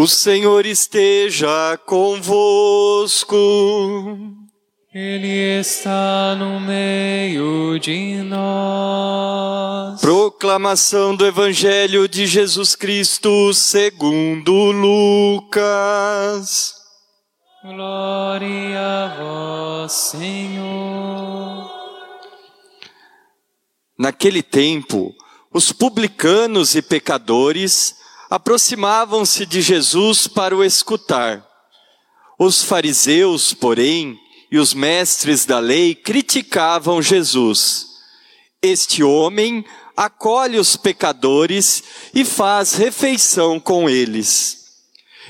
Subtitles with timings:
[0.00, 3.36] O Senhor esteja convosco.
[4.94, 10.00] Ele está no meio de nós.
[10.00, 15.96] Proclamação do Evangelho de Jesus Cristo segundo Lucas.
[17.64, 21.68] Glória a vós, Senhor.
[23.98, 25.12] Naquele tempo,
[25.52, 27.98] os publicanos e pecadores
[28.30, 31.46] aproximavam-se de Jesus para o escutar.
[32.38, 34.18] Os fariseus, porém,
[34.50, 37.86] e os mestres da lei criticavam Jesus.
[38.62, 39.64] Este homem
[39.96, 41.82] acolhe os pecadores
[42.14, 44.58] e faz refeição com eles.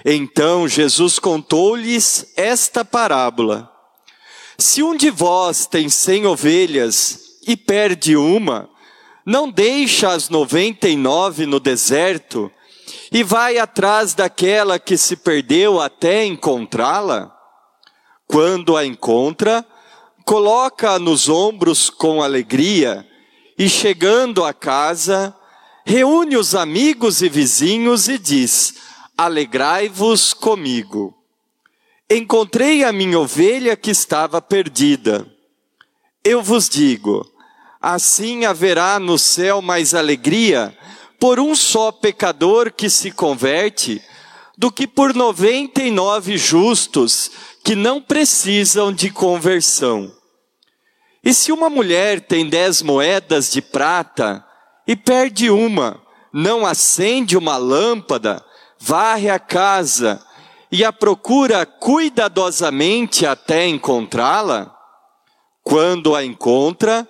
[0.04, 3.70] Então Jesus contou-lhes esta parábola:
[4.56, 8.68] Se um de vós tem cem ovelhas e perde uma,
[9.26, 12.50] não deixa as noventa e nove no deserto
[13.10, 17.34] e vai atrás daquela que se perdeu até encontrá-la?
[18.26, 19.64] Quando a encontra,
[20.24, 23.08] coloca-a nos ombros com alegria
[23.58, 25.34] e, chegando a casa,
[25.84, 28.74] reúne os amigos e vizinhos e diz:
[29.16, 31.14] Alegrai-vos comigo.
[32.10, 35.26] Encontrei a minha ovelha que estava perdida.
[36.22, 37.26] Eu vos digo,
[37.80, 40.76] assim haverá no céu mais alegria
[41.18, 44.02] por um só pecador que se converte
[44.56, 47.30] do que por noventa e nove justos
[47.62, 50.12] que não precisam de conversão.
[51.22, 54.44] E se uma mulher tem dez moedas de prata
[54.86, 56.00] e perde uma,
[56.32, 58.44] não acende uma lâmpada,
[58.78, 60.24] varre a casa
[60.70, 64.74] e a procura cuidadosamente até encontrá-la?
[65.62, 67.06] Quando a encontra,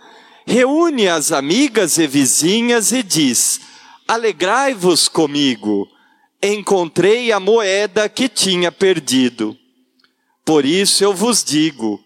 [0.46, 3.60] reúne as amigas e vizinhas e diz:
[4.08, 5.86] Alegrai-vos comigo,
[6.42, 9.54] encontrei a moeda que tinha perdido.
[10.46, 12.02] Por isso eu vos digo: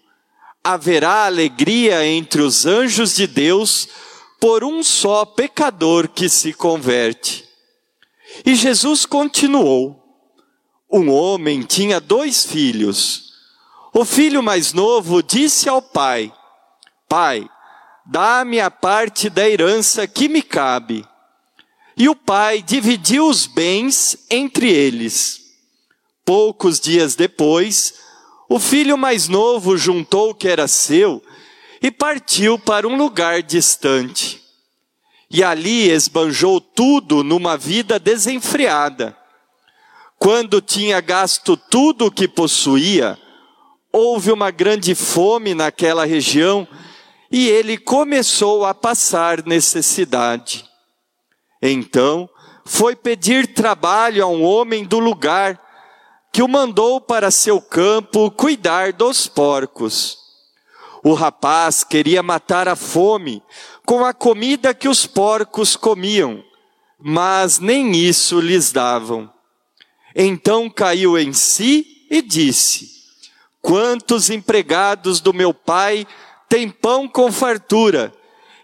[0.61, 3.87] haverá alegria entre os anjos de Deus
[4.37, 7.47] por um só pecador que se converte.
[8.45, 9.97] E Jesus continuou:
[10.91, 13.31] Um homem tinha dois filhos.
[13.93, 16.33] O filho mais novo disse ao pai:
[17.07, 17.49] Pai,
[18.05, 21.07] dá-me a parte da herança que me cabe.
[21.95, 25.41] E o pai dividiu os bens entre eles.
[26.25, 27.93] Poucos dias depois,
[28.49, 31.21] o filho mais novo juntou o que era seu
[31.81, 34.41] e partiu para um lugar distante.
[35.29, 39.17] E ali esbanjou tudo numa vida desenfreada.
[40.17, 43.17] Quando tinha gasto tudo o que possuía,
[43.91, 46.67] houve uma grande fome naquela região
[47.29, 50.65] e ele começou a passar necessidade.
[51.65, 52.29] Então
[52.65, 55.57] foi pedir trabalho a um homem do lugar,
[56.29, 60.17] que o mandou para seu campo cuidar dos porcos.
[61.01, 63.41] O rapaz queria matar a fome
[63.85, 66.43] com a comida que os porcos comiam,
[66.99, 69.31] mas nem isso lhes davam.
[70.13, 72.89] Então caiu em si e disse:
[73.61, 76.05] Quantos empregados do meu pai
[76.49, 78.13] têm pão com fartura,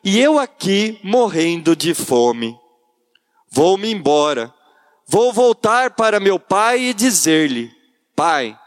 [0.03, 2.58] e eu aqui morrendo de fome.
[3.51, 4.53] Vou-me embora.
[5.07, 7.71] Vou voltar para meu pai e dizer-lhe:
[8.15, 8.57] Pai,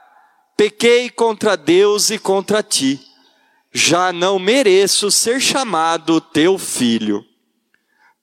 [0.56, 3.00] pequei contra Deus e contra ti.
[3.72, 7.24] Já não mereço ser chamado teu filho.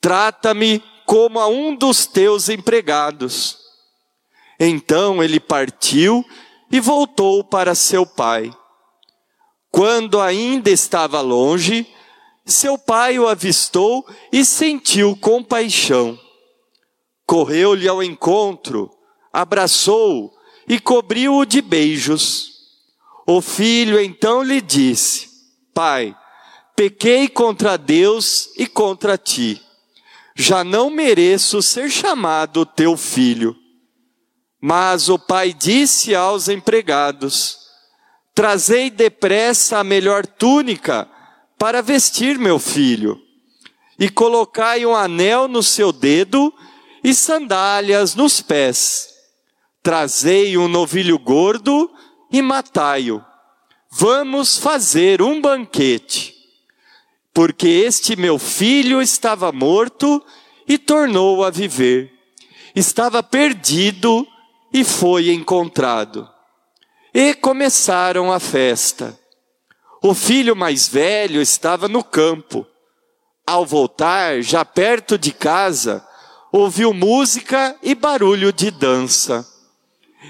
[0.01, 3.57] Trata-me como a um dos teus empregados.
[4.59, 6.23] Então ele partiu
[6.69, 8.53] e voltou para seu pai.
[9.71, 11.87] Quando ainda estava longe,
[12.45, 16.19] seu pai o avistou e sentiu compaixão
[17.29, 18.89] correu-lhe ao encontro,
[19.31, 20.31] abraçou-o
[20.67, 22.49] e cobriu-o de beijos.
[23.27, 25.29] O filho então lhe disse:
[25.71, 26.17] Pai,
[26.75, 29.61] pequei contra Deus e contra ti.
[30.33, 33.55] Já não mereço ser chamado teu filho.
[34.59, 37.59] Mas o pai disse aos empregados:
[38.33, 41.07] Trazei depressa a melhor túnica
[41.59, 43.21] para vestir meu filho,
[43.99, 46.51] e colocai um anel no seu dedo
[47.03, 49.09] e sandálias nos pés.
[49.81, 51.89] Trazei um novilho gordo
[52.31, 53.23] e matai-o.
[53.91, 56.35] Vamos fazer um banquete.
[57.33, 60.23] Porque este meu filho estava morto
[60.67, 62.11] e tornou a viver.
[62.75, 64.27] Estava perdido
[64.73, 66.29] e foi encontrado.
[67.13, 69.17] E começaram a festa.
[70.01, 72.65] O filho mais velho estava no campo.
[73.45, 76.05] Ao voltar, já perto de casa,
[76.51, 79.47] ouviu música e barulho de dança.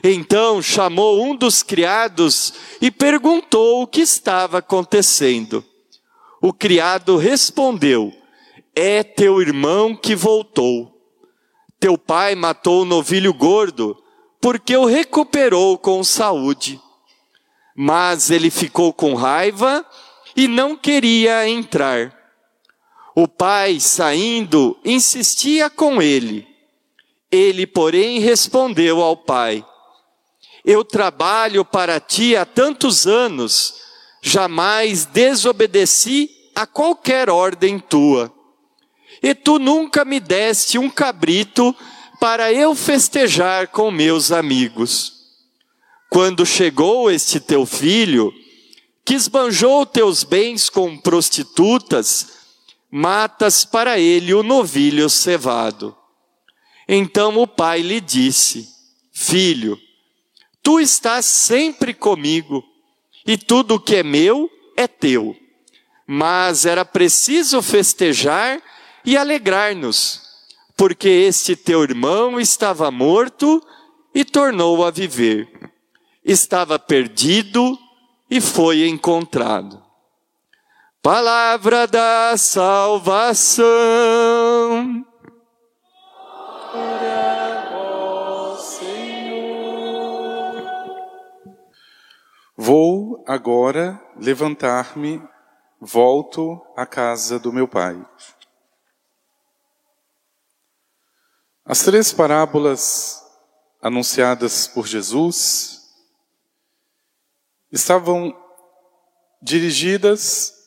[0.03, 5.63] Então chamou um dos criados e perguntou o que estava acontecendo.
[6.41, 8.13] O criado respondeu:
[8.75, 10.95] É teu irmão que voltou.
[11.79, 13.97] Teu pai matou o novilho gordo,
[14.41, 16.79] porque o recuperou com saúde.
[17.75, 19.85] Mas ele ficou com raiva
[20.35, 22.18] e não queria entrar.
[23.21, 26.47] O pai, saindo, insistia com ele.
[27.29, 29.61] Ele, porém, respondeu ao pai:
[30.63, 33.73] Eu trabalho para ti há tantos anos,
[34.21, 38.33] jamais desobedeci a qualquer ordem tua.
[39.21, 41.75] E tu nunca me deste um cabrito
[42.21, 45.11] para eu festejar com meus amigos.
[46.09, 48.33] Quando chegou este teu filho,
[49.03, 52.38] que esbanjou teus bens com prostitutas,
[52.91, 55.95] matas para ele o novilho cevado.
[56.87, 58.67] Então o pai lhe disse:
[59.11, 59.79] Filho,
[60.63, 62.63] tu estás sempre comigo,
[63.25, 65.35] e tudo o que é meu é teu.
[66.07, 68.59] Mas era preciso festejar
[69.05, 70.21] e alegrar-nos,
[70.75, 73.63] porque este teu irmão estava morto
[74.13, 75.47] e tornou a viver.
[76.25, 77.77] Estava perdido
[78.29, 79.88] e foi encontrado.
[81.11, 83.65] Palavra da salvação.
[92.55, 95.19] Vou agora levantar-me,
[95.81, 97.99] volto à casa do meu pai.
[101.65, 103.19] As três parábolas
[103.81, 105.89] anunciadas por Jesus
[107.71, 108.31] estavam
[109.41, 110.58] dirigidas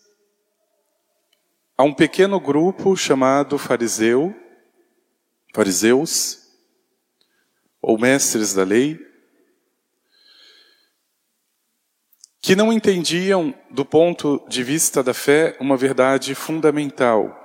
[1.76, 4.34] a um pequeno grupo chamado fariseu,
[5.54, 6.42] fariseus,
[7.80, 8.98] ou mestres da lei,
[12.40, 17.38] que não entendiam, do ponto de vista da fé, uma verdade fundamental,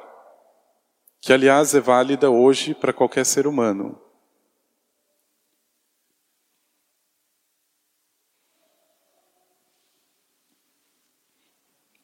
[1.22, 4.02] que aliás é válida hoje para qualquer ser humano.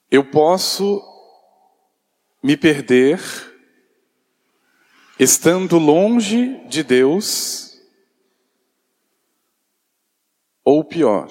[0.10, 1.13] Eu posso
[2.44, 3.22] me perder
[5.18, 7.82] estando longe de Deus,
[10.64, 11.30] ou pior,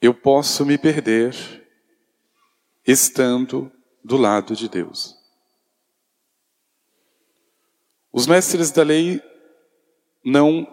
[0.00, 1.34] eu posso me perder
[2.86, 3.70] estando
[4.02, 5.14] do lado de Deus.
[8.10, 9.20] Os mestres da lei
[10.24, 10.66] não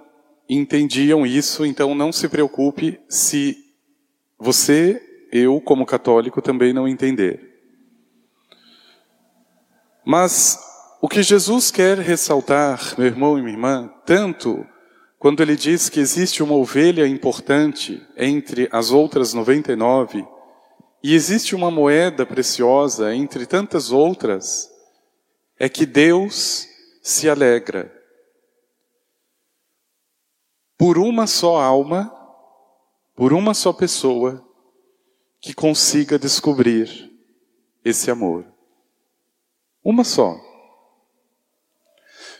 [0.47, 3.57] entendiam isso, então não se preocupe se
[4.37, 7.52] você, eu, como católico, também não entender.
[10.05, 10.59] Mas
[11.01, 14.65] o que Jesus quer ressaltar, meu irmão e minha irmã, tanto
[15.17, 20.27] quando ele diz que existe uma ovelha importante entre as outras 99
[21.01, 24.69] e existe uma moeda preciosa entre tantas outras,
[25.57, 26.67] é que Deus
[27.01, 27.91] se alegra
[30.77, 32.13] por uma só alma,
[33.15, 34.45] por uma só pessoa
[35.39, 37.11] que consiga descobrir
[37.83, 38.52] esse amor.
[39.83, 40.39] Uma só.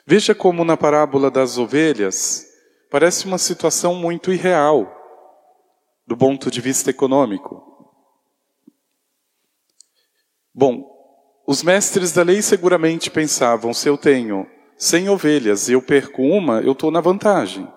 [0.05, 2.47] Veja como na parábola das ovelhas
[2.89, 4.99] parece uma situação muito irreal
[6.05, 7.61] do ponto de vista econômico.
[10.53, 10.93] Bom,
[11.47, 14.47] os mestres da lei seguramente pensavam: se eu tenho
[14.77, 17.67] 100 ovelhas e eu perco uma, eu estou na vantagem.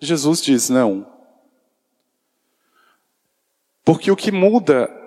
[0.00, 1.10] Jesus diz: não.
[3.84, 4.99] Porque o que muda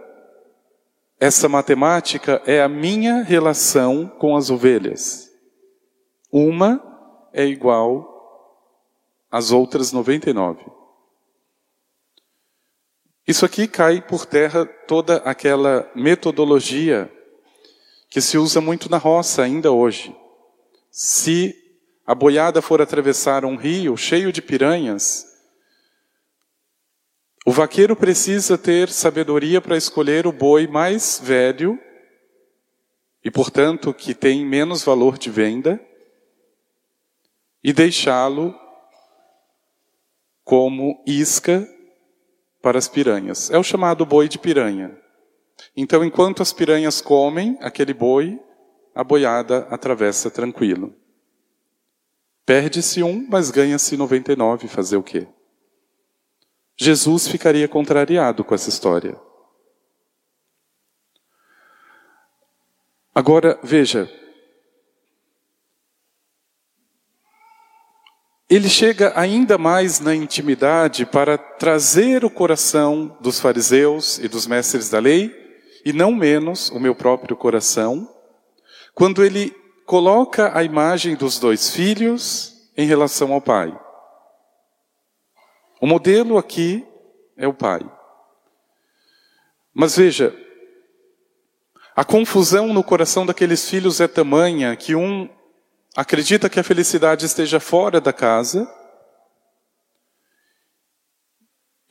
[1.24, 5.32] essa matemática é a minha relação com as ovelhas.
[6.30, 6.84] Uma
[7.32, 8.06] é igual
[9.32, 10.66] às outras 99.
[13.26, 17.10] Isso aqui cai por terra toda aquela metodologia
[18.10, 20.14] que se usa muito na roça ainda hoje.
[20.92, 21.56] Se
[22.06, 25.26] a boiada for atravessar um rio cheio de piranhas,
[27.46, 31.78] o vaqueiro precisa ter sabedoria para escolher o boi mais velho
[33.24, 35.80] e, portanto, que tem menos valor de venda
[37.64, 38.54] e deixá-lo
[40.44, 41.68] como isca
[42.62, 43.52] para as piranhas.
[43.52, 44.98] É o chamado boi de piranha.
[45.76, 48.40] Então, enquanto as piranhas comem aquele boi,
[48.96, 50.94] a boiada atravessa tranquilo.
[52.46, 54.68] Perde-se um, mas ganha-se 99.
[54.68, 55.28] Fazer o quê?
[56.78, 59.20] Jesus ficaria contrariado com essa história.
[63.14, 64.10] Agora, veja.
[68.56, 74.92] ele chega ainda mais na intimidade para trazer o coração dos fariseus e dos mestres
[74.92, 75.34] da lei,
[75.84, 78.08] e não menos o meu próprio coração,
[78.94, 79.50] quando ele
[79.88, 83.76] coloca a imagem dos dois filhos em relação ao pai.
[85.84, 86.88] O modelo aqui
[87.36, 87.82] é o pai.
[89.74, 90.34] Mas veja,
[91.94, 95.28] a confusão no coração daqueles filhos é tamanha que um
[95.94, 98.66] acredita que a felicidade esteja fora da casa,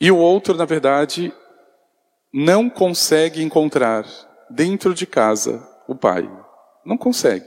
[0.01, 1.31] e o outro, na verdade,
[2.33, 4.07] não consegue encontrar
[4.49, 6.27] dentro de casa o pai.
[6.83, 7.45] Não consegue.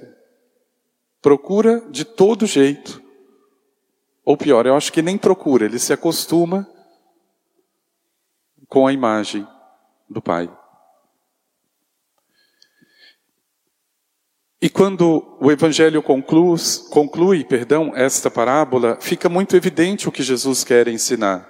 [1.21, 3.03] Procura de todo jeito.
[4.27, 6.69] Ou pior, eu acho que nem procura, ele se acostuma
[8.69, 9.47] com a imagem
[10.11, 10.51] do pai.
[14.61, 16.59] E quando o Evangelho conclui,
[16.91, 21.49] conclui perdão, esta parábola, fica muito evidente o que Jesus quer ensinar.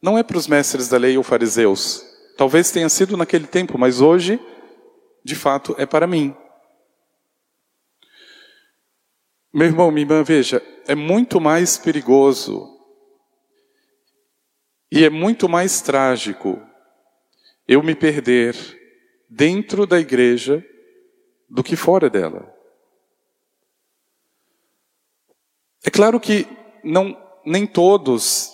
[0.00, 2.02] Não é para os mestres da lei ou fariseus.
[2.38, 4.40] Talvez tenha sido naquele tempo, mas hoje,
[5.22, 6.34] de fato, é para mim.
[9.56, 12.78] Meu irmão, minha irmã, veja, é muito mais perigoso
[14.92, 16.60] e é muito mais trágico
[17.66, 18.54] eu me perder
[19.30, 20.62] dentro da igreja
[21.48, 22.54] do que fora dela.
[25.82, 26.46] É claro que
[26.84, 28.52] não, nem todos,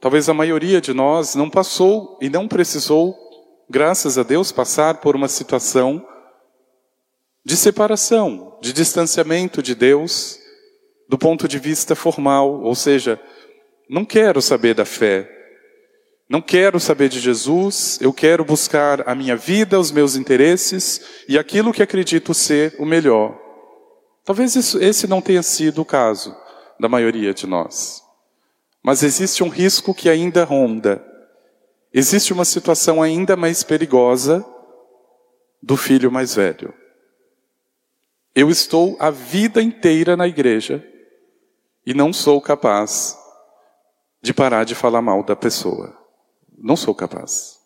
[0.00, 3.14] talvez a maioria de nós, não passou e não precisou,
[3.68, 6.02] graças a Deus, passar por uma situação
[7.44, 10.38] de separação, de distanciamento de Deus
[11.08, 13.20] do ponto de vista formal, ou seja,
[13.88, 15.28] não quero saber da fé,
[16.28, 21.36] não quero saber de Jesus, eu quero buscar a minha vida, os meus interesses e
[21.36, 23.36] aquilo que acredito ser o melhor.
[24.24, 26.36] Talvez isso, esse não tenha sido o caso
[26.78, 28.00] da maioria de nós.
[28.80, 31.04] Mas existe um risco que ainda ronda.
[31.92, 34.46] Existe uma situação ainda mais perigosa
[35.60, 36.72] do filho mais velho.
[38.34, 40.86] Eu estou a vida inteira na igreja
[41.84, 43.18] e não sou capaz
[44.22, 45.96] de parar de falar mal da pessoa.
[46.56, 47.58] Não sou capaz.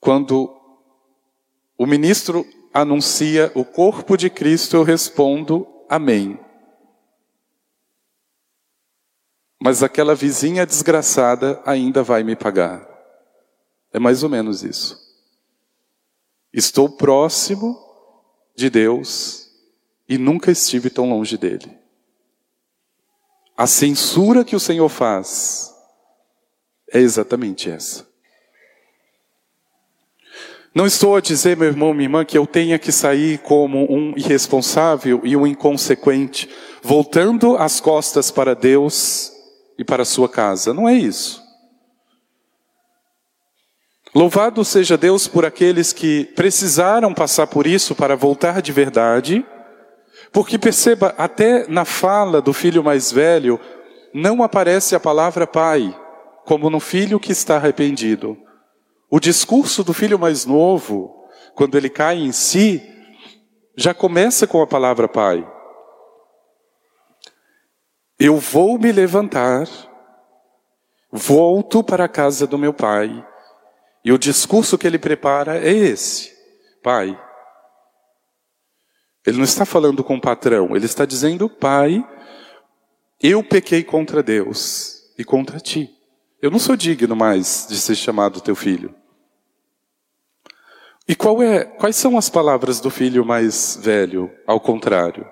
[0.00, 0.54] Quando
[1.78, 2.44] o ministro
[2.74, 6.38] anuncia o corpo de Cristo, eu respondo amém.
[9.62, 12.88] Mas aquela vizinha desgraçada ainda vai me pagar.
[13.92, 15.01] É mais ou menos isso.
[16.52, 17.78] Estou próximo
[18.54, 19.50] de Deus
[20.08, 21.78] e nunca estive tão longe dele.
[23.56, 25.72] A censura que o Senhor faz
[26.92, 28.06] é exatamente essa.
[30.74, 34.14] Não estou a dizer, meu irmão, minha irmã, que eu tenha que sair como um
[34.16, 36.48] irresponsável e um inconsequente,
[36.82, 39.32] voltando as costas para Deus
[39.78, 40.72] e para a sua casa.
[40.72, 41.41] Não é isso.
[44.14, 49.44] Louvado seja Deus por aqueles que precisaram passar por isso para voltar de verdade
[50.32, 53.60] porque perceba, até na fala do filho mais velho,
[54.14, 55.94] não aparece a palavra pai,
[56.46, 58.36] como no filho que está arrependido.
[59.10, 62.82] O discurso do filho mais novo, quando ele cai em si,
[63.76, 65.46] já começa com a palavra pai.
[68.18, 69.68] Eu vou me levantar,
[71.10, 73.26] volto para a casa do meu pai,
[74.04, 76.32] e o discurso que ele prepara é esse:
[76.82, 77.18] Pai,
[79.24, 82.04] ele não está falando com o patrão, ele está dizendo, pai,
[83.20, 85.88] eu pequei contra Deus e contra ti.
[86.40, 88.92] Eu não sou digno mais de ser chamado teu filho.
[91.08, 94.30] E é, quais são as palavras do filho mais velho?
[94.44, 95.24] Ao contrário.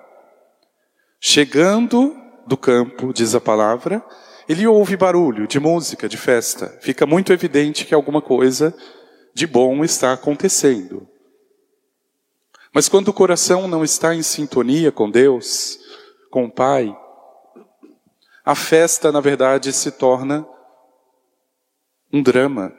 [1.19, 2.15] Chegando
[2.47, 4.03] do campo, diz a palavra,
[4.51, 6.77] ele ouve barulho de música, de festa.
[6.81, 8.75] Fica muito evidente que alguma coisa
[9.33, 11.07] de bom está acontecendo.
[12.73, 15.79] Mas quando o coração não está em sintonia com Deus,
[16.29, 16.93] com o Pai,
[18.43, 20.45] a festa, na verdade, se torna
[22.11, 22.73] um drama.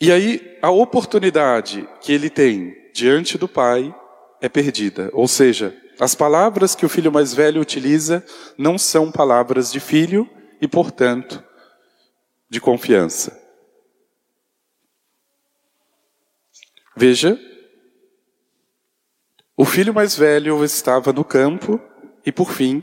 [0.00, 3.92] E aí, a oportunidade que ele tem diante do Pai
[4.40, 5.10] é perdida.
[5.12, 8.24] Ou seja, as palavras que o filho mais velho utiliza
[8.56, 10.28] não são palavras de filho
[10.60, 11.42] e, portanto,
[12.48, 13.36] de confiança.
[16.96, 17.38] Veja,
[19.56, 21.80] o filho mais velho estava no campo
[22.24, 22.82] e, por fim,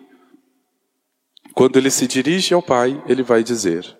[1.53, 3.97] quando ele se dirige ao pai, ele vai dizer: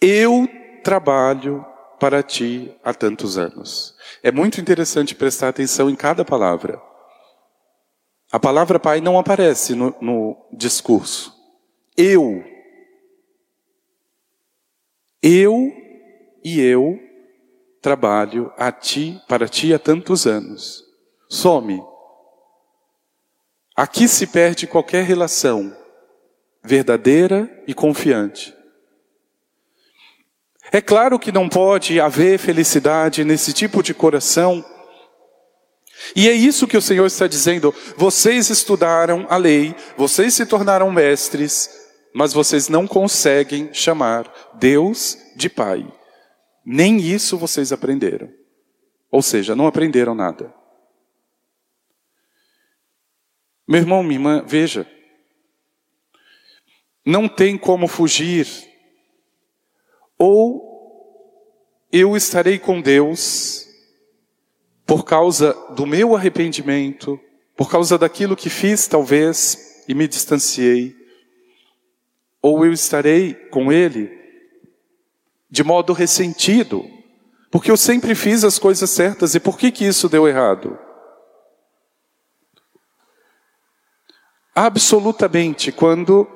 [0.00, 0.48] Eu
[0.82, 1.64] trabalho
[2.00, 3.96] para ti há tantos anos.
[4.20, 6.82] É muito interessante prestar atenção em cada palavra.
[8.32, 11.32] A palavra pai não aparece no, no discurso.
[11.94, 12.42] Eu.
[15.22, 15.70] Eu
[16.42, 16.98] e eu
[17.82, 20.82] trabalho a ti, para ti há tantos anos.
[21.28, 21.82] Some.
[23.76, 25.76] Aqui se perde qualquer relação
[26.64, 28.54] verdadeira e confiante.
[30.70, 34.64] É claro que não pode haver felicidade nesse tipo de coração.
[36.14, 37.74] E é isso que o Senhor está dizendo.
[37.96, 41.70] Vocês estudaram a lei, vocês se tornaram mestres,
[42.14, 45.86] mas vocês não conseguem chamar Deus de Pai.
[46.64, 48.30] Nem isso vocês aprenderam.
[49.10, 50.52] Ou seja, não aprenderam nada.
[53.66, 54.86] Meu irmão, minha irmã, veja.
[57.04, 58.46] Não tem como fugir.
[60.18, 60.72] Ou
[61.90, 63.66] eu estarei com Deus
[64.86, 67.18] por causa do meu arrependimento,
[67.56, 70.94] por causa daquilo que fiz, talvez, e me distanciei.
[72.40, 74.20] Ou eu estarei com Ele
[75.48, 76.82] de modo ressentido,
[77.50, 80.78] porque eu sempre fiz as coisas certas e por que que isso deu errado?
[84.54, 86.26] Absolutamente, quando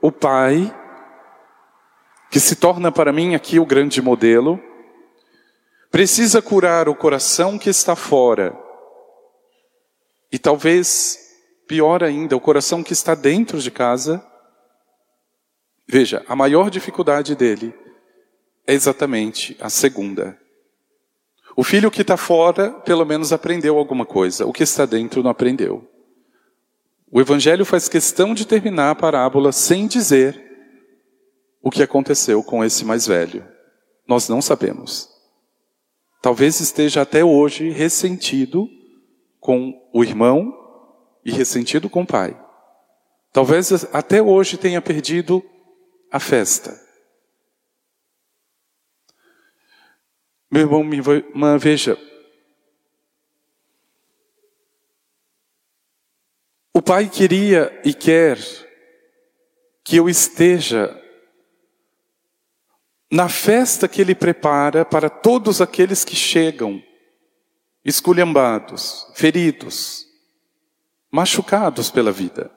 [0.00, 0.72] o pai,
[2.30, 4.60] que se torna para mim aqui o grande modelo,
[5.94, 8.52] precisa curar o coração que está fora,
[10.32, 11.16] e talvez,
[11.68, 14.20] pior ainda, o coração que está dentro de casa.
[15.88, 17.72] Veja, a maior dificuldade dele
[18.66, 20.36] é exatamente a segunda.
[21.54, 24.44] O filho que está fora, pelo menos aprendeu alguma coisa.
[24.46, 25.88] O que está dentro não aprendeu.
[27.08, 30.42] O Evangelho faz questão de terminar a parábola sem dizer
[31.62, 33.46] o que aconteceu com esse mais velho.
[34.08, 35.13] Nós não sabemos.
[36.24, 38.66] Talvez esteja até hoje ressentido
[39.38, 40.54] com o irmão
[41.22, 42.34] e ressentido com o pai.
[43.30, 45.44] Talvez até hoje tenha perdido
[46.10, 46.80] a festa.
[50.50, 51.98] Meu irmão, minha irmã, veja.
[56.72, 58.38] O Pai queria e quer
[59.84, 60.88] que eu esteja
[63.14, 66.82] na festa que Ele prepara para todos aqueles que chegam,
[67.84, 70.04] esculhambados, feridos,
[71.12, 72.50] machucados pela vida.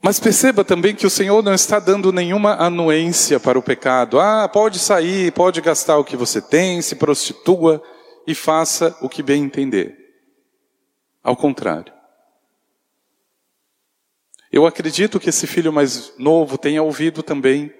[0.00, 4.20] Mas perceba também que o Senhor não está dando nenhuma anuência para o pecado.
[4.20, 7.82] Ah, pode sair, pode gastar o que você tem, se prostitua
[8.24, 9.96] e faça o que bem entender.
[11.24, 11.95] Ao contrário.
[14.56, 17.70] Eu acredito que esse filho mais novo tenha ouvido também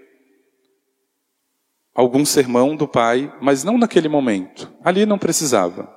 [1.94, 4.70] algum sermão do pai, mas não naquele momento.
[4.84, 5.90] Ali não precisava.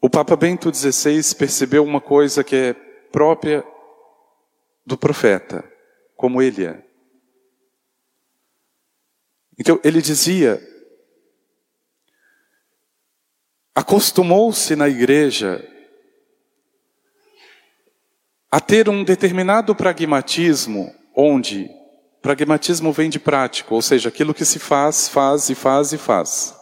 [0.00, 2.72] O Papa Bento XVI percebeu uma coisa que é
[3.12, 3.64] própria
[4.84, 5.64] do profeta,
[6.16, 6.84] como ele é.
[9.56, 10.60] Então, ele dizia:
[13.80, 15.66] acostumou-se na igreja
[18.50, 21.70] a ter um determinado pragmatismo, onde
[22.20, 26.54] pragmatismo vem de prático, ou seja, aquilo que se faz, faz e faz e faz.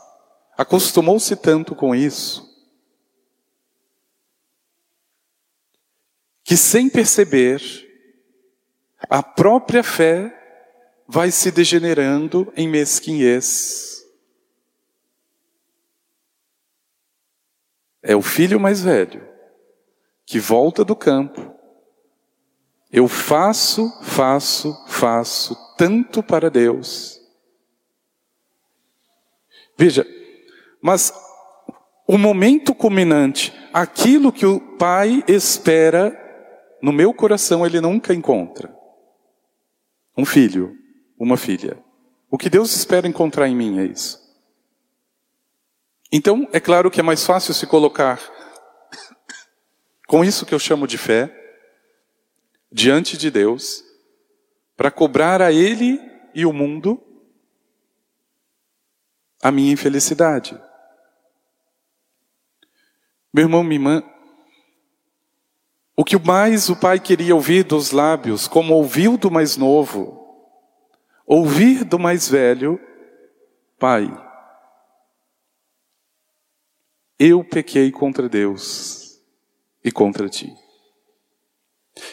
[0.57, 2.47] Acostumou-se tanto com isso
[6.45, 7.61] que sem perceber,
[9.11, 10.35] a própria fé
[11.07, 13.98] vai se degenerando em mesquinhez.
[18.03, 19.27] É o filho mais velho
[20.25, 21.55] que volta do campo.
[22.93, 27.19] Eu faço, faço, faço tanto para Deus.
[29.77, 30.07] Veja,
[30.83, 31.13] mas
[32.07, 36.17] o momento culminante, aquilo que o pai espera
[36.83, 38.75] no meu coração ele nunca encontra.
[40.17, 40.77] Um filho,
[41.19, 41.83] uma filha.
[42.31, 44.28] O que Deus espera encontrar em mim é isso.
[46.11, 48.21] Então, é claro que é mais fácil se colocar
[50.07, 51.35] com isso que eu chamo de fé,
[52.73, 53.85] diante de Deus,
[54.77, 56.01] para cobrar a Ele
[56.35, 57.03] e o mundo
[59.43, 60.59] a minha infelicidade.
[63.33, 64.03] Meu irmão, minha irmã,
[65.95, 70.19] o que mais o pai queria ouvir dos lábios, como ouviu do mais novo,
[71.27, 72.81] ouvir do mais velho,
[73.79, 74.09] Pai,
[77.19, 79.21] eu pequei contra Deus
[79.83, 80.55] e contra ti.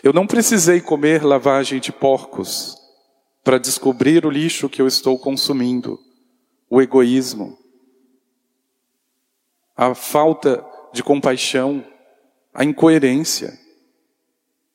[0.04, 2.76] Eu não precisei comer lavagem de porcos
[3.44, 6.00] para descobrir o lixo que eu estou consumindo,
[6.68, 7.58] o egoísmo,
[9.78, 11.86] a falta de compaixão,
[12.52, 13.60] a incoerência.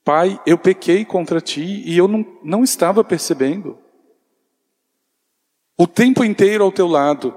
[0.04, 3.76] Pai, eu pequei contra ti e eu não, não estava percebendo.
[5.76, 7.34] O tempo inteiro ao teu lado,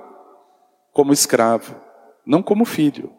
[0.91, 1.83] como escravo,
[2.25, 3.12] não como filho.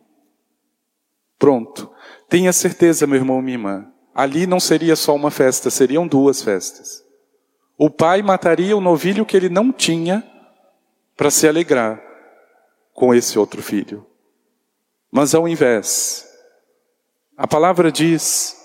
[1.38, 1.90] Pronto.
[2.28, 3.86] Tenha certeza, meu irmão, minha irmã.
[4.14, 7.04] Ali não seria só uma festa, seriam duas festas.
[7.76, 10.24] O pai mataria o novilho que ele não tinha
[11.16, 12.00] para se alegrar
[12.92, 14.06] com esse outro filho.
[15.10, 16.26] Mas ao invés,
[17.36, 18.56] a palavra diz,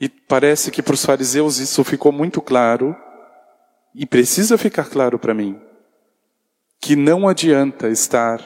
[0.00, 2.96] e parece que para os fariseus isso ficou muito claro,
[3.94, 5.60] e precisa ficar claro para mim,
[6.80, 8.38] que não adianta estar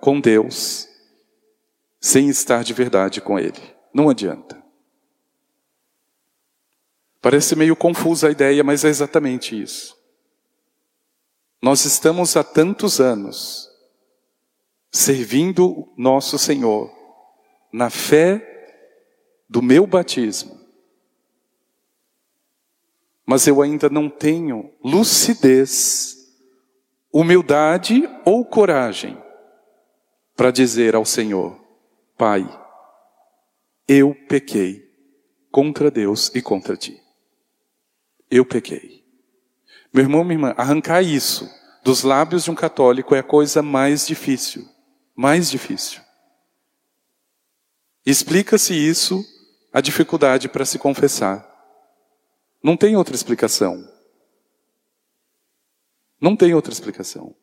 [0.00, 0.87] com Deus
[2.00, 3.60] sem estar de verdade com Ele.
[3.92, 4.62] Não adianta.
[7.20, 9.96] Parece meio confusa a ideia, mas é exatamente isso.
[11.60, 13.68] Nós estamos há tantos anos
[14.90, 16.90] servindo nosso Senhor
[17.72, 18.44] na fé
[19.48, 20.58] do meu batismo,
[23.26, 26.16] mas eu ainda não tenho lucidez,
[27.12, 29.20] humildade ou coragem
[30.36, 31.67] para dizer ao Senhor:
[32.18, 32.44] Pai,
[33.86, 34.86] eu pequei
[35.50, 37.08] contra Deus e contra ti
[38.30, 39.04] eu pequei.
[39.92, 41.48] Meu irmão, minha irmã, arrancar isso
[41.82, 44.68] dos lábios de um católico é a coisa mais difícil.
[45.14, 46.00] Mais difícil.
[48.04, 49.24] Explica-se isso
[49.72, 51.46] a dificuldade para se confessar.
[52.62, 53.88] Não tem outra explicação.
[56.20, 57.34] Não tem outra explicação.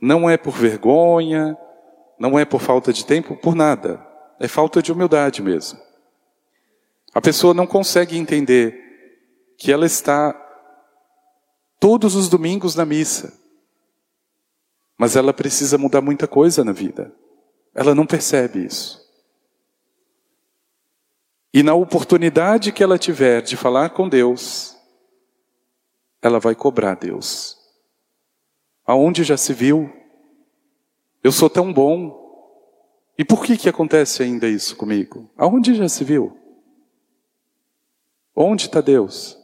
[0.00, 1.56] Não é por vergonha,
[2.18, 4.04] não é por falta de tempo, por nada.
[4.38, 5.78] É falta de humildade mesmo.
[7.14, 10.34] A pessoa não consegue entender que ela está
[11.78, 13.32] todos os domingos na missa,
[14.98, 17.14] mas ela precisa mudar muita coisa na vida.
[17.74, 19.04] Ela não percebe isso.
[21.52, 24.76] E na oportunidade que ela tiver de falar com Deus,
[26.20, 27.56] ela vai cobrar Deus.
[28.84, 29.88] Aonde já se viu?
[31.24, 32.22] Eu sou tão bom.
[33.16, 35.30] E por que que acontece ainda isso comigo?
[35.38, 36.38] Aonde já se viu?
[38.36, 39.38] Onde está Deus?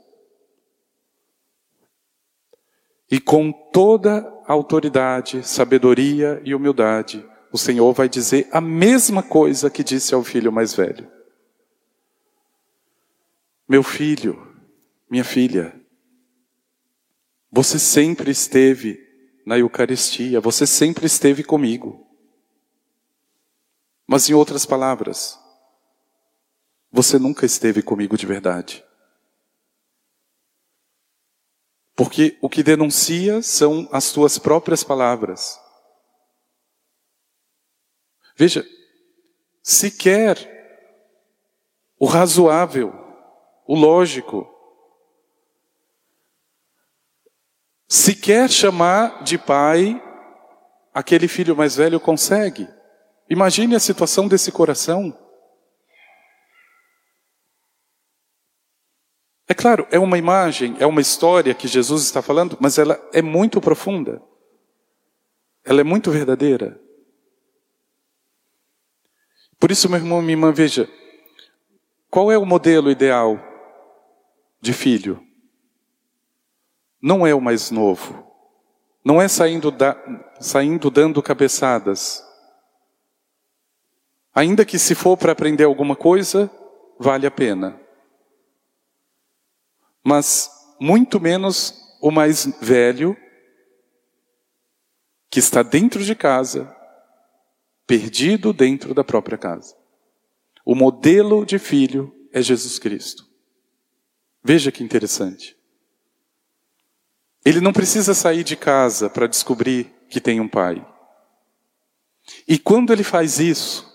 [3.11, 9.83] E com toda autoridade, sabedoria e humildade, o Senhor vai dizer a mesma coisa que
[9.83, 11.11] disse ao filho mais velho:
[13.66, 14.55] Meu filho,
[15.09, 15.75] minha filha,
[17.51, 19.10] você sempre esteve
[19.44, 22.07] na Eucaristia, você sempre esteve comigo.
[24.07, 25.38] Mas, em outras palavras,
[26.90, 28.85] você nunca esteve comigo de verdade.
[31.94, 35.61] Porque o que denuncia são as tuas próprias palavras.
[38.35, 38.66] Veja,
[39.62, 40.59] sequer
[41.98, 42.90] o razoável,
[43.66, 44.48] o lógico,
[47.90, 50.00] sequer chamar de pai
[50.94, 52.68] aquele filho mais velho consegue.
[53.29, 55.16] Imagine a situação desse coração.
[59.48, 63.20] É claro, é uma imagem, é uma história que Jesus está falando, mas ela é
[63.20, 64.22] muito profunda.
[65.64, 66.81] Ela é muito verdadeira.
[69.59, 70.88] Por isso, meu irmão, minha irmã, veja,
[72.09, 73.38] qual é o modelo ideal
[74.61, 75.30] de filho?
[77.01, 78.27] Não é o mais novo.
[79.05, 79.97] Não é saindo, da,
[80.41, 82.23] saindo dando cabeçadas.
[84.35, 86.51] Ainda que se for para aprender alguma coisa,
[86.99, 87.81] vale a pena
[90.03, 93.17] mas muito menos o mais velho,
[95.29, 96.75] que está dentro de casa,
[97.87, 99.77] perdido dentro da própria casa.
[100.65, 103.29] O modelo de filho é Jesus Cristo.
[104.43, 105.57] Veja que interessante.
[107.44, 110.85] Ele não precisa sair de casa para descobrir que tem um pai.
[112.46, 113.88] E quando ele faz isso,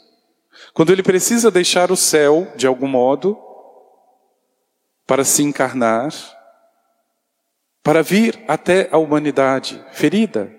[0.74, 3.38] quando ele precisa deixar o céu, de algum modo,
[5.06, 6.12] para se encarnar,
[7.84, 10.52] para vir até a humanidade ferida.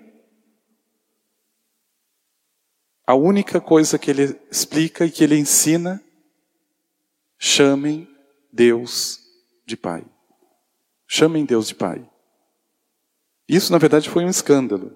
[3.05, 6.01] A única coisa que ele explica e que ele ensina,
[7.37, 8.07] chamem
[8.51, 9.19] Deus
[9.65, 10.05] de Pai.
[11.05, 12.09] Chamem Deus de Pai.
[13.47, 14.91] Isso, na verdade, foi um escândalo.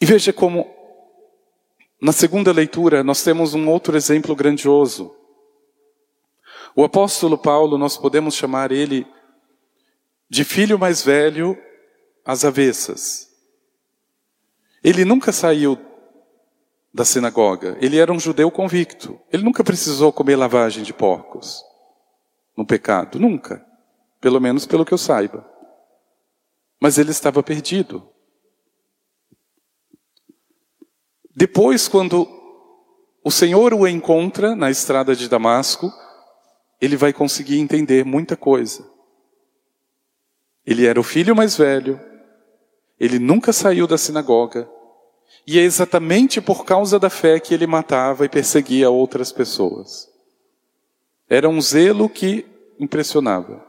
[0.00, 0.72] E veja como
[2.00, 5.14] Na segunda leitura, nós temos um outro exemplo grandioso.
[6.76, 9.06] O apóstolo Paulo, nós podemos chamar ele
[10.28, 11.56] de filho mais velho
[12.22, 13.30] às avessas.
[14.82, 15.78] Ele nunca saiu
[16.92, 17.78] da sinagoga.
[17.80, 19.18] Ele era um judeu convicto.
[19.32, 21.64] Ele nunca precisou comer lavagem de porcos
[22.56, 23.18] no pecado.
[23.18, 23.64] Nunca.
[24.20, 25.48] Pelo menos pelo que eu saiba.
[26.80, 28.08] Mas ele estava perdido.
[31.34, 32.28] Depois, quando
[33.24, 35.92] o Senhor o encontra na estrada de Damasco,
[36.80, 38.88] ele vai conseguir entender muita coisa.
[40.66, 42.00] Ele era o filho mais velho,
[42.98, 44.68] ele nunca saiu da sinagoga,
[45.46, 50.08] e é exatamente por causa da fé que ele matava e perseguia outras pessoas.
[51.28, 52.46] Era um zelo que
[52.78, 53.64] impressionava.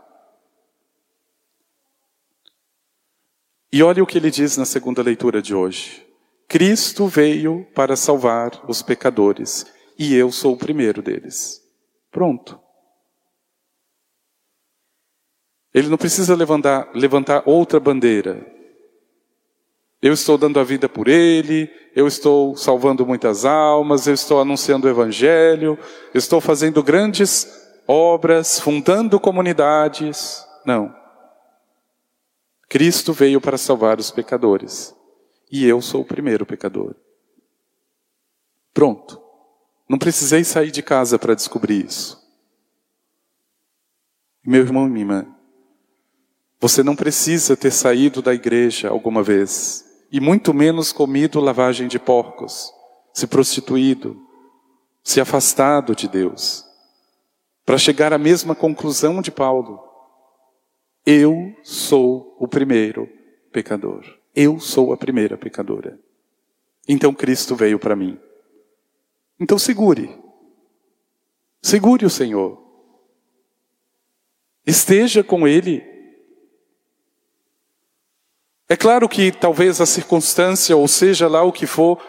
[3.72, 6.06] E olha o que ele diz na segunda leitura de hoje.
[6.48, 9.66] Cristo veio para salvar os pecadores,
[9.98, 11.62] e eu sou o primeiro deles.
[12.12, 12.60] Pronto.
[15.74, 18.55] Ele não precisa levantar, levantar outra bandeira.
[20.06, 24.86] Eu estou dando a vida por ele, eu estou salvando muitas almas, eu estou anunciando
[24.86, 25.80] o evangelho,
[26.14, 27.48] eu estou fazendo grandes
[27.88, 30.46] obras, fundando comunidades.
[30.64, 30.96] Não.
[32.70, 34.96] Cristo veio para salvar os pecadores.
[35.52, 36.94] E eu sou o primeiro pecador.
[38.76, 39.20] Pronto.
[39.90, 42.24] Não precisei sair de casa para descobrir isso.
[44.46, 45.36] Meu irmão e minha irmã,
[46.62, 52.00] você não precisa ter saído da igreja alguma vez, e muito menos comido lavagem de
[52.00, 52.72] porcos,
[53.14, 54.20] se prostituído,
[55.04, 56.66] se afastado de Deus,
[57.66, 59.80] para chegar à mesma conclusão de Paulo.
[61.06, 63.10] Eu sou o primeiro
[63.52, 64.04] pecador.
[64.36, 66.00] Eu sou a primeira pecadora.
[66.88, 68.20] Então Cristo veio para mim.
[69.40, 70.18] Então segure.
[71.62, 72.62] Segure o Senhor.
[74.66, 75.95] Esteja com Ele.
[78.68, 82.02] É claro que talvez a circunstância, ou seja lá o que for,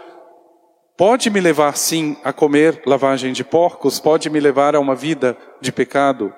[0.97, 5.37] pode me levar sim a comer lavagem de porcos, pode me levar a uma vida
[5.61, 6.35] de pecado.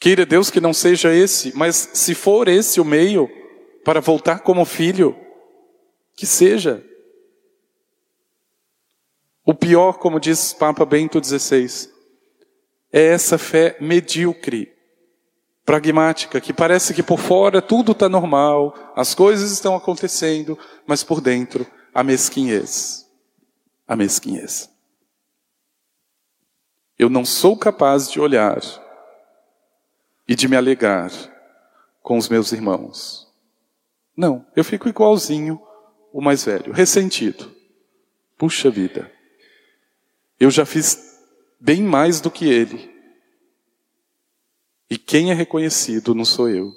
[0.00, 3.30] Queira Deus que não seja esse, mas se for esse o meio
[3.84, 5.14] para voltar como filho,
[6.16, 6.82] que seja.
[9.44, 11.90] O pior, como diz Papa Bento XVI,
[12.90, 14.73] é essa fé medíocre,
[15.64, 21.20] pragmática, que parece que por fora tudo está normal, as coisas estão acontecendo, mas por
[21.20, 23.08] dentro a mesquinhez.
[23.86, 24.70] A mesquinhez.
[26.98, 28.60] Eu não sou capaz de olhar
[30.28, 31.10] e de me alegar
[32.02, 33.26] com os meus irmãos.
[34.16, 35.60] Não, eu fico igualzinho
[36.12, 37.52] o mais velho, ressentido.
[38.38, 39.10] Puxa vida,
[40.38, 41.18] eu já fiz
[41.58, 42.93] bem mais do que ele.
[44.90, 46.72] E quem é reconhecido não sou eu.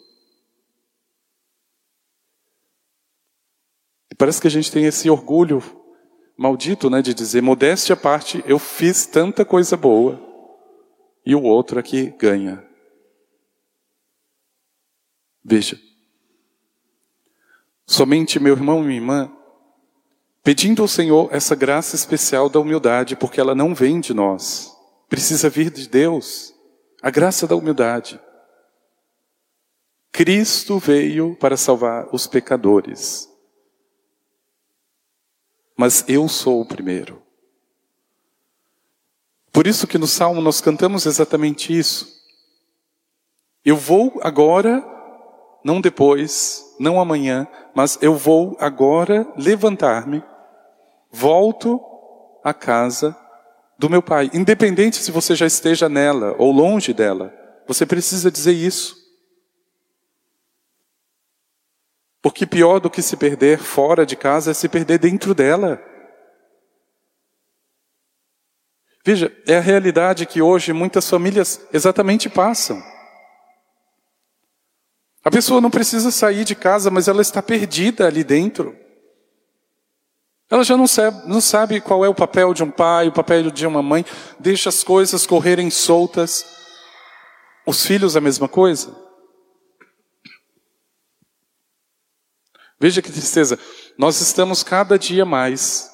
[4.12, 5.62] E parece que a gente tem esse orgulho
[6.38, 10.22] maldito, né, de dizer, modéstia à parte, eu fiz tanta coisa boa
[11.26, 12.65] e o outro aqui ganha.
[15.43, 15.80] Veja,
[17.89, 19.32] Somente meu irmão e minha irmã,
[20.43, 24.76] pedindo ao Senhor essa graça especial da humildade, porque ela não vem de nós,
[25.08, 26.54] precisa vir de Deus,
[27.02, 28.20] a graça da humildade.
[30.12, 33.30] Cristo veio para salvar os pecadores,
[35.78, 37.22] mas eu sou o primeiro.
[39.52, 42.18] Por isso que no Salmo nós cantamos exatamente isso.
[43.64, 44.84] Eu vou agora,
[45.64, 50.24] não depois, não amanhã, mas eu vou agora levantar-me,
[51.12, 51.80] volto
[52.44, 53.16] à casa
[53.78, 54.30] do meu pai.
[54.34, 57.34] Independente se você já esteja nela ou longe dela,
[57.68, 58.96] você precisa dizer isso.
[62.22, 65.82] Porque pior do que se perder fora de casa é se perder dentro dela.
[69.06, 72.84] Veja, é a realidade que hoje muitas famílias exatamente passam.
[75.24, 78.78] A pessoa não precisa sair de casa, mas ela está perdida ali dentro.
[80.50, 83.52] Ela já não sabe, não sabe qual é o papel de um pai, o papel
[83.52, 84.06] de uma mãe,
[84.40, 86.46] deixa as coisas correrem soltas.
[87.66, 88.96] Os filhos, a mesma coisa.
[92.80, 93.60] Veja que tristeza.
[93.98, 95.92] Nós estamos cada dia mais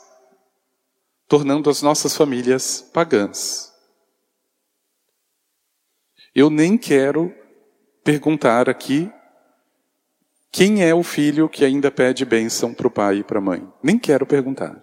[1.28, 3.74] tornando as nossas famílias pagãs.
[6.36, 7.34] Eu nem quero
[8.04, 9.12] perguntar aqui
[10.54, 13.68] Quem é o filho que ainda pede bênção para o pai e para a mãe?
[13.82, 14.80] Nem quero perguntar.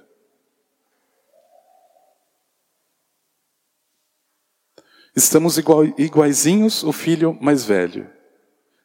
[5.14, 5.58] Estamos
[5.96, 8.10] iguaizinhos o filho mais velho.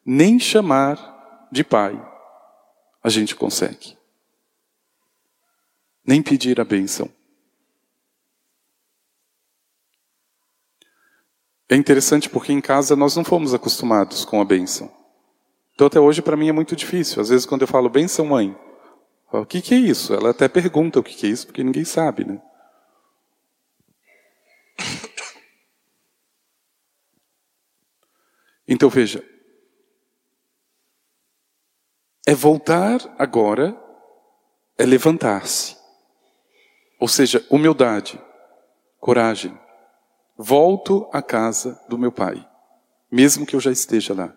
[0.05, 1.99] Nem chamar de pai
[3.03, 3.97] a gente consegue.
[6.05, 7.11] Nem pedir a bênção.
[11.67, 15.04] É interessante porque em casa nós não fomos acostumados com a bênção.
[15.75, 17.21] Então até hoje para mim é muito difícil.
[17.21, 18.57] Às vezes quando eu falo benção mãe,
[19.29, 20.13] falo, o que, que é isso?
[20.13, 22.41] Ela até pergunta o que, que é isso, porque ninguém sabe, né?
[28.67, 29.23] Então veja,
[32.25, 33.79] é voltar agora,
[34.75, 35.77] é levantar-se.
[36.99, 38.19] Ou seja, humildade,
[38.99, 39.55] coragem.
[40.35, 42.43] Volto à casa do meu pai,
[43.11, 44.35] mesmo que eu já esteja lá.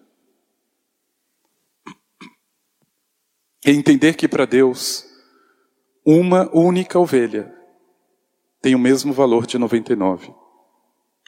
[3.65, 5.05] É entender que para Deus,
[6.05, 7.55] uma única ovelha
[8.61, 10.35] tem o mesmo valor de 99.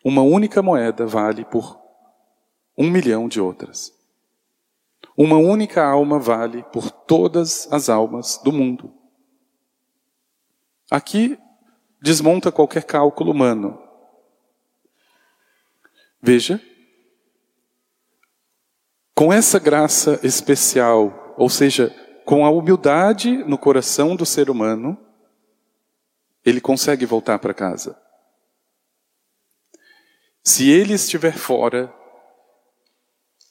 [0.04, 1.78] Uma única moeda vale por
[2.76, 3.92] um milhão de outras.
[5.16, 8.92] Uma única alma vale por todas as almas do mundo.
[10.90, 11.38] Aqui
[12.00, 13.78] desmonta qualquer cálculo humano.
[16.22, 16.60] Veja,
[19.14, 21.94] com essa graça especial, ou seja,
[22.30, 24.96] com a humildade no coração do ser humano,
[26.44, 28.00] ele consegue voltar para casa.
[30.40, 31.92] Se ele estiver fora,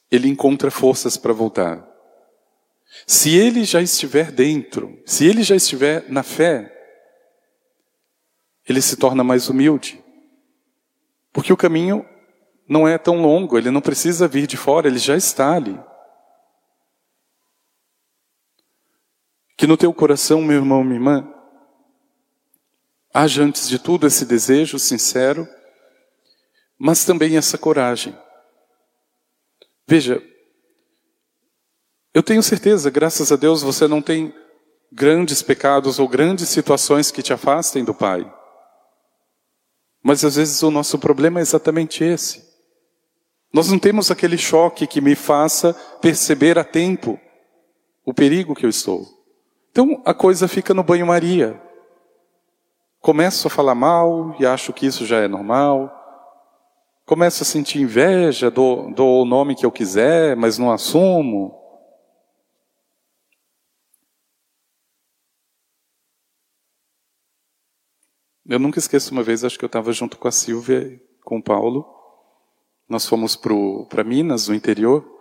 [0.10, 1.86] ele encontra forças para voltar.
[3.06, 6.74] Se ele já estiver dentro, se ele já estiver na fé,
[8.66, 10.02] ele se torna mais humilde.
[11.34, 12.06] Porque o caminho
[12.66, 15.78] não é tão longo, ele não precisa vir de fora, ele já está ali.
[19.60, 21.34] Que no teu coração, meu irmão, minha irmã,
[23.14, 25.46] haja antes de tudo esse desejo sincero,
[26.78, 28.18] mas também essa coragem.
[29.86, 30.24] Veja,
[32.14, 34.34] eu tenho certeza, graças a Deus, você não tem
[34.94, 38.34] grandes pecados ou grandes situações que te afastem do Pai.
[40.02, 42.48] Mas às vezes o nosso problema é exatamente esse.
[43.52, 47.20] Nós não temos aquele choque que me faça perceber a tempo
[48.06, 49.19] o perigo que eu estou.
[49.80, 51.58] Então a coisa fica no banho-maria.
[53.00, 55.90] Começo a falar mal e acho que isso já é normal.
[57.06, 61.58] Começo a sentir inveja, dou, dou o nome que eu quiser, mas não assumo.
[68.46, 71.42] Eu nunca esqueço uma vez, acho que eu estava junto com a Silvia, com o
[71.42, 71.88] Paulo.
[72.90, 75.19] Nós fomos para Minas, no interior.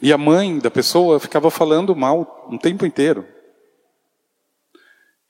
[0.00, 3.26] E a mãe da pessoa ficava falando mal um tempo inteiro.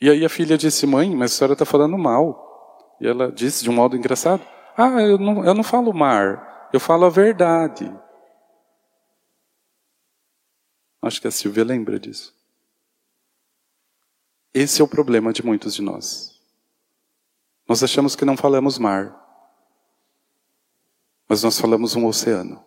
[0.00, 2.96] E aí a filha disse: Mãe, mas a senhora está falando mal.
[3.00, 4.42] E ela disse de um modo engraçado:
[4.76, 7.90] Ah, eu não, eu não falo mar, eu falo a verdade.
[11.00, 12.34] Acho que a Silvia lembra disso.
[14.52, 16.40] Esse é o problema de muitos de nós.
[17.68, 19.14] Nós achamos que não falamos mar,
[21.28, 22.64] mas nós falamos um oceano.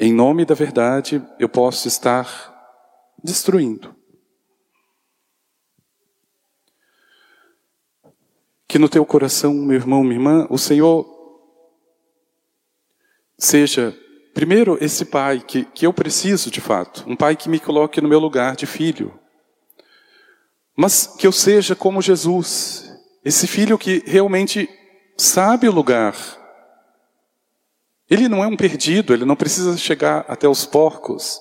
[0.00, 3.96] Em nome da verdade, eu posso estar destruindo.
[8.68, 11.04] Que no teu coração, meu irmão, minha irmã, o Senhor
[13.36, 13.96] seja,
[14.34, 18.08] primeiro, esse pai que, que eu preciso de fato, um pai que me coloque no
[18.08, 19.18] meu lugar de filho,
[20.76, 22.88] mas que eu seja como Jesus,
[23.24, 24.68] esse filho que realmente
[25.16, 26.14] sabe o lugar
[28.08, 31.40] ele não é um perdido, ele não precisa chegar até os porcos.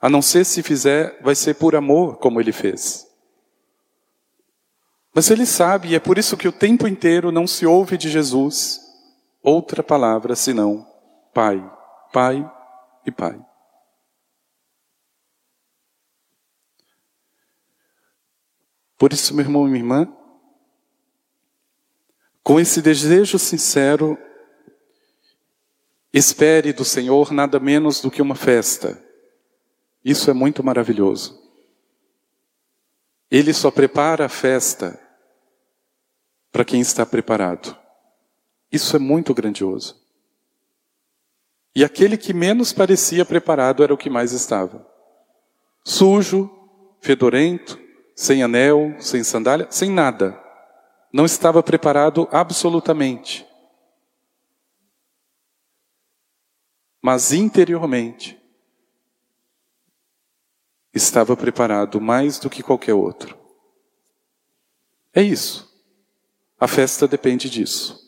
[0.00, 3.06] A não ser se fizer, vai ser por amor, como ele fez.
[5.14, 8.10] Mas ele sabe, e é por isso que o tempo inteiro não se ouve de
[8.10, 8.80] Jesus
[9.42, 10.86] outra palavra senão
[11.32, 11.62] Pai,
[12.12, 12.50] Pai
[13.06, 13.40] e Pai.
[18.98, 20.16] Por isso, meu irmão e minha irmã,
[22.42, 24.18] com esse desejo sincero
[26.14, 29.02] Espere do Senhor nada menos do que uma festa.
[30.04, 31.42] Isso é muito maravilhoso.
[33.28, 34.96] Ele só prepara a festa
[36.52, 37.76] para quem está preparado.
[38.70, 40.00] Isso é muito grandioso.
[41.74, 44.86] E aquele que menos parecia preparado era o que mais estava.
[45.84, 46.48] Sujo,
[47.00, 47.76] fedorento,
[48.14, 50.40] sem anel, sem sandália, sem nada.
[51.12, 53.44] Não estava preparado absolutamente.
[57.04, 58.42] Mas interiormente
[60.94, 63.38] estava preparado mais do que qualquer outro.
[65.12, 65.70] É isso.
[66.58, 68.00] A festa depende disso.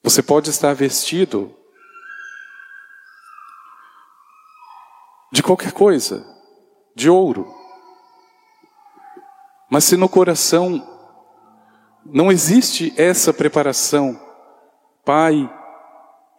[0.00, 1.52] Você pode estar vestido
[5.32, 6.24] de qualquer coisa,
[6.94, 7.52] de ouro,
[9.68, 10.80] mas se no coração
[12.06, 14.20] não existe essa preparação,
[15.04, 15.50] Pai,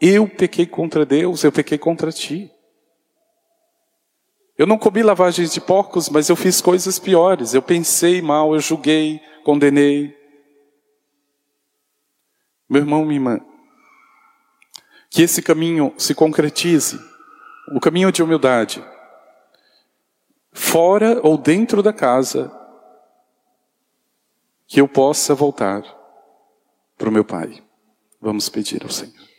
[0.05, 2.51] eu pequei contra Deus, eu pequei contra ti.
[4.57, 7.53] Eu não comi lavagens de porcos, mas eu fiz coisas piores.
[7.53, 10.13] Eu pensei mal, eu julguei, condenei.
[12.69, 13.39] Meu irmão, minha irmã,
[15.09, 16.99] que esse caminho se concretize
[17.71, 18.83] o caminho de humildade,
[20.51, 22.51] fora ou dentro da casa,
[24.67, 25.81] que eu possa voltar
[26.97, 27.63] para o meu Pai.
[28.19, 29.32] Vamos pedir ao Senhor.